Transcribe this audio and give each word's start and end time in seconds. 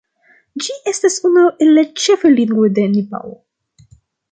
Ĝi 0.63 0.77
estas 0.91 1.17
unu 1.29 1.43
el 1.67 1.71
la 1.79 1.85
ĉefaj 2.05 2.33
lingvoj 2.39 2.73
de 2.81 2.89
Nepalo. 2.97 3.39